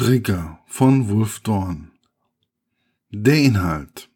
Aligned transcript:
Trigger 0.00 0.58
von 0.64 1.10
Wolf 1.10 1.40
Dorn. 1.40 1.90
Der 3.10 3.36
Inhalt. 3.36 4.08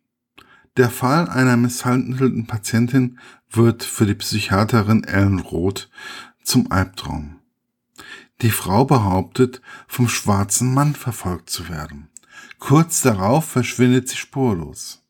Der 0.79 0.88
Fall 0.88 1.29
einer 1.29 1.58
misshandelten 1.58 2.46
Patientin 2.46 3.18
wird 3.50 3.84
für 3.84 4.07
die 4.07 4.15
Psychiaterin 4.15 5.05
Ellen 5.05 5.41
Roth 5.41 5.91
zum 6.42 6.73
Albtraum. 6.73 7.39
Die 8.41 8.50
Frau 8.50 8.86
behauptet, 8.86 9.61
vom 9.86 10.09
schwarzen 10.09 10.73
Mann 10.73 10.95
verfolgt 10.95 11.50
zu 11.50 11.68
werden. 11.68 12.09
Kurz 12.59 13.03
darauf 13.03 13.45
verschwindet 13.45 14.09
sie 14.09 14.16
spurlos. 14.16 15.03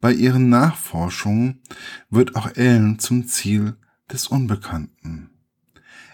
Bei 0.00 0.14
ihren 0.14 0.48
Nachforschungen 0.48 1.60
wird 2.08 2.36
auch 2.36 2.56
Ellen 2.56 3.00
zum 3.00 3.26
Ziel 3.26 3.76
des 4.10 4.28
Unbekannten. 4.28 5.28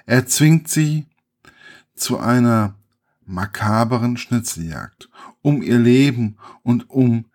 Er 0.06 0.26
zwingt 0.26 0.66
sie 0.68 1.06
zu 1.94 2.18
einer 2.18 2.74
makaberen 3.26 4.16
Schnitzeljagd 4.16 5.08
um 5.42 5.62
ihr 5.62 5.78
Leben 5.78 6.36
und 6.62 6.90
um 6.90 7.26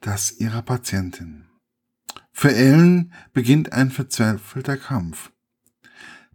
das 0.00 0.38
ihrer 0.38 0.62
Patientin. 0.62 1.46
Für 2.32 2.54
Ellen 2.54 3.12
beginnt 3.32 3.72
ein 3.72 3.90
verzweifelter 3.90 4.76
Kampf, 4.76 5.32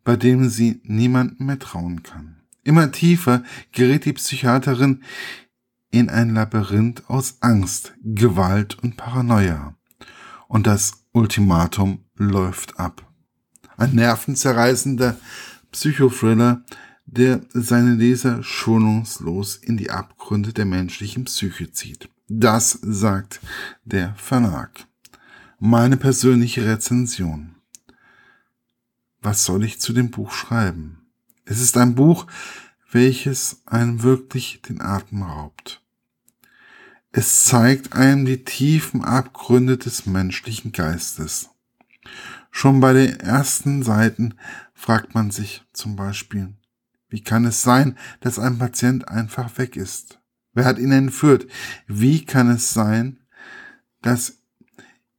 bei 0.04 0.18
dem 0.18 0.50
sie 0.50 0.82
niemandem 0.84 1.48
mehr 1.48 1.60
trauen 1.60 2.04
kann. 2.04 2.42
Immer 2.64 2.92
tiefer 2.92 3.44
gerät 3.72 4.06
die 4.06 4.14
Psychiaterin 4.14 5.04
in 5.92 6.10
ein 6.10 6.34
Labyrinth 6.34 7.10
aus 7.10 7.38
Angst, 7.42 7.94
Gewalt 8.04 8.80
und 8.84 8.98
Paranoia. 8.98 9.76
Und 10.48 10.68
das 10.68 11.06
Ultimatum 11.12 12.04
läuft 12.16 12.80
ab. 12.80 13.10
Ein 13.78 13.96
nervenzerreißender 13.96 15.18
Psychothriller, 15.72 16.64
der 17.14 17.42
seine 17.54 17.94
Leser 17.94 18.42
schonungslos 18.44 19.56
in 19.56 19.78
die 19.78 19.92
Abgründe 19.92 20.52
der 20.52 20.66
menschlichen 20.66 21.26
Psyche 21.26 21.72
zieht. 21.72 22.10
Das 22.28 22.80
sagt 22.82 23.40
der 23.86 24.16
Verlag. 24.16 24.88
Meine 25.60 25.98
persönliche 25.98 26.66
Rezension. 26.66 27.56
Was 29.22 29.46
soll 29.46 29.64
ich 29.64 29.80
zu 29.80 29.94
dem 29.94 30.10
Buch 30.10 30.32
schreiben? 30.32 31.06
Es 31.46 31.62
ist 31.62 31.78
ein 31.78 31.96
Buch, 31.96 32.26
welches 32.92 33.62
einem 33.66 34.04
wirklich 34.04 34.62
den 34.62 34.82
Atem 34.82 35.22
raubt. 35.22 35.82
Es 37.12 37.46
zeigt 37.46 37.94
einem 37.94 38.26
die 38.26 38.44
tiefen 38.44 39.04
Abgründe 39.04 39.78
des 39.78 40.08
menschlichen 40.08 40.72
Geistes. 40.72 41.50
Schon 42.50 42.80
bei 42.80 42.94
den 42.94 43.20
ersten 43.20 43.84
Seiten 43.84 44.34
fragt 44.74 45.14
man 45.14 45.30
sich 45.32 45.64
zum 45.74 45.96
Beispiel, 45.96 46.54
wie 47.14 47.22
kann 47.22 47.46
es 47.46 47.62
sein, 47.62 47.96
dass 48.22 48.40
ein 48.40 48.58
Patient 48.58 49.08
einfach 49.08 49.60
weg 49.60 49.76
ist? 49.76 50.20
Wer 50.54 50.66
hat 50.66 50.80
ihn 50.80 50.92
entführt? 50.92 51.46
Wie 51.86 52.26
kann 52.26 52.50
es 52.50 52.74
sein, 52.74 53.20
dass 54.02 54.40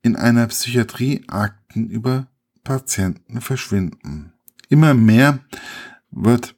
in 0.02 0.16
einer 0.16 0.48
Psychiatrie 0.48 1.22
Akten 1.28 1.88
über 1.88 2.26
Patienten 2.64 3.40
verschwinden? 3.40 4.32
Immer 4.68 4.94
mehr 4.94 5.38
wird 6.10 6.56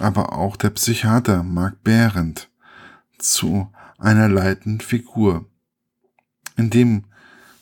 aber 0.00 0.32
auch 0.32 0.56
der 0.56 0.70
Psychiater 0.70 1.44
Mark 1.44 1.84
Behrendt 1.84 2.50
zu 3.18 3.72
einer 3.98 4.28
leitenden 4.28 4.80
Figur 4.80 5.48
in 6.56 6.70
dem 6.70 7.04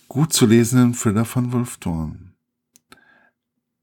gut 0.08 0.32
zu 0.32 0.46
lesenden 0.46 0.94
Thriller 0.94 1.26
von 1.26 1.52
Wolf 1.52 1.76
Dorn. 1.76 2.32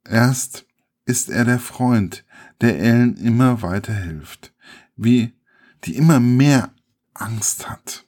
Erst 0.04 0.67
ist 1.08 1.30
er 1.30 1.46
der 1.46 1.60
Freund, 1.60 2.26
der 2.62 2.80
Ellen 2.80 3.16
immer 3.16 3.62
weiterhilft, 3.62 4.54
wie 4.96 5.34
die 5.86 5.96
immer 5.96 6.20
mehr 6.20 6.74
Angst 7.14 7.70
hat, 7.70 8.06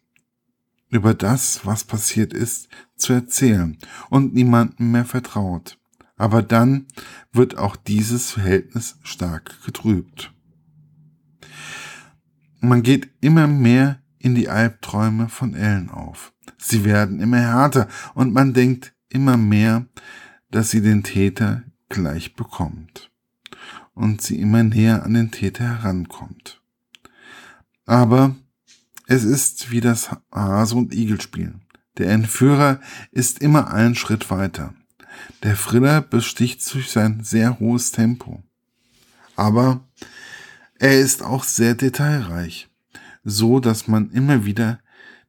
über 0.90 1.14
das, 1.14 1.66
was 1.66 1.84
passiert 1.86 2.34
ist, 2.34 2.68
zu 2.96 3.14
erzählen 3.14 3.78
und 4.10 4.34
niemandem 4.34 4.92
mehr 4.92 5.06
vertraut. 5.06 5.80
Aber 6.18 6.42
dann 6.42 6.88
wird 7.32 7.58
auch 7.58 7.78
dieses 7.78 8.32
Verhältnis 8.32 8.98
stark 9.04 9.64
getrübt. 9.66 10.34
Man 12.60 12.84
geht 12.84 13.10
immer 13.22 13.48
mehr 13.48 14.02
in 14.18 14.36
die 14.36 14.50
Albträume 14.50 15.30
von 15.30 15.54
Ellen 15.54 15.90
auf. 15.90 16.34
Sie 16.58 16.84
werden 16.84 17.22
immer 17.22 17.40
härter 17.40 17.88
und 18.16 18.34
man 18.34 18.54
denkt 18.54 18.94
immer 19.08 19.38
mehr, 19.38 19.86
dass 20.52 20.72
sie 20.72 20.82
den 20.82 21.04
Täter 21.04 21.64
gleich 21.90 22.36
bekommt 22.36 23.12
und 23.94 24.22
sie 24.22 24.40
immer 24.40 24.64
näher 24.64 25.04
an 25.04 25.14
den 25.14 25.32
Täter 25.32 25.66
herankommt. 25.66 26.62
Aber 27.86 28.36
es 29.08 29.24
ist 29.24 29.72
wie 29.72 29.82
das 29.82 30.12
Hase- 30.32 30.76
und 30.76 30.94
Igelspiel. 30.94 31.56
Der 31.98 32.12
Entführer 32.12 32.80
ist 33.12 33.40
immer 33.40 33.74
einen 33.74 33.96
Schritt 33.96 34.30
weiter. 34.30 34.74
Der 35.44 35.56
Thriller 35.56 36.02
besticht 36.02 36.74
durch 36.74 36.92
sein 36.92 37.24
sehr 37.24 37.60
hohes 37.60 37.92
Tempo. 37.92 38.44
Aber 39.36 39.84
er 40.78 41.00
ist 41.00 41.24
auch 41.24 41.44
sehr 41.44 41.76
detailreich, 41.76 42.70
so 43.24 43.60
dass 43.60 43.88
man 43.88 44.12
immer 44.12 44.46
wieder 44.46 44.80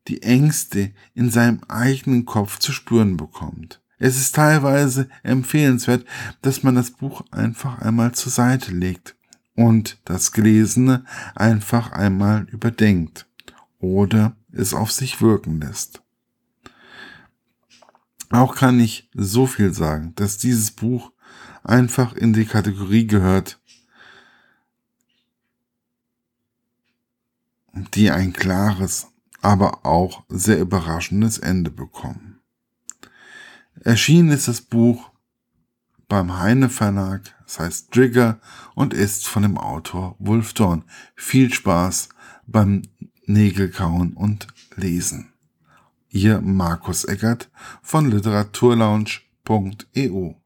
die 0.07 0.23
Ängste 0.23 0.93
in 1.15 1.31
seinem 1.31 1.63
eigenen 1.69 2.25
Kopf 2.25 2.59
zu 2.59 2.73
spüren 2.73 3.17
bekommt. 3.17 3.81
Es 4.03 4.17
ist 4.17 4.35
teilweise 4.35 5.11
empfehlenswert, 5.23 6.07
dass 6.41 6.63
man 6.63 6.75
das 6.75 6.91
Buch 6.91 7.23
einfach 7.31 7.83
einmal 7.83 8.13
zur 8.13 8.33
Seite 8.33 8.73
legt 8.73 9.15
und 9.55 10.01
das 10.07 10.33
Gelesene 10.33 11.05
einfach 11.35 11.93
einmal 11.93 12.47
überdenkt 12.51 13.29
oder 13.79 14.35
es 14.53 14.73
auf 14.73 14.91
sich 14.91 15.21
wirken 15.21 15.61
lässt. 15.61 16.03
Auch 18.31 18.57
kann 18.57 18.81
ich 18.81 19.11
so 19.13 19.47
viel 19.47 19.75
sagen, 19.75 20.15
dass 20.17 20.39
dieses 20.39 20.71
Buch 20.71 21.13
einfach 21.63 22.15
in 22.15 22.33
die 22.33 22.47
Kategorie 22.47 23.07
gehört, 23.07 23.61
die 27.75 28.11
ein 28.11 28.33
klares, 28.33 29.09
aber 29.43 29.85
auch 29.85 30.25
sehr 30.31 30.59
überraschendes 30.59 31.37
Ende 31.37 31.71
bekommen. 31.71 32.30
Erschienen 33.83 34.31
ist 34.31 34.49
das 34.49 34.61
Buch 34.61 35.11
beim 36.09 36.39
Heine 36.39 36.69
Verlag, 36.69 37.35
das 37.45 37.61
heißt 37.61 37.93
Trigger 37.93 38.41
und 38.75 38.93
ist 38.93 39.27
von 39.27 39.43
dem 39.43 39.57
Autor 39.57 40.17
Wolf 40.19 40.53
Dorn. 40.55 40.85
Viel 41.15 41.55
Spaß 41.55 42.09
beim 42.47 42.83
Nägelkauen 43.27 44.15
und 44.15 44.49
Lesen. 44.77 45.33
Ihr 46.09 46.41
Markus 46.41 47.05
Eckert 47.05 47.51
von 47.83 48.11
literaturlaunch.eu 48.11 50.40